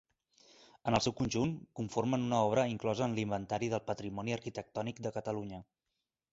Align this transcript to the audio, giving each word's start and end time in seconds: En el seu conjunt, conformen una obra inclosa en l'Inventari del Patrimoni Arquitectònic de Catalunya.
En 0.91 0.95
el 0.99 1.03
seu 1.05 1.13
conjunt, 1.19 1.51
conformen 1.81 2.25
una 2.31 2.41
obra 2.47 2.65
inclosa 2.73 3.05
en 3.09 3.15
l'Inventari 3.19 3.71
del 3.77 3.87
Patrimoni 3.93 4.37
Arquitectònic 4.41 5.07
de 5.09 5.17
Catalunya. 5.19 5.65